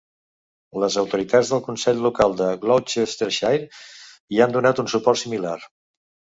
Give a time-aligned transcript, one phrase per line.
[0.83, 5.57] Les autoritats del consell local de Gloucestershire hi han donat un suport similar.